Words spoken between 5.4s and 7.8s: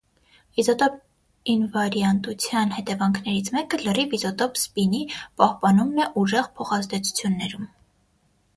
պահպանումն է ուժեղ փոխազդեցություններում։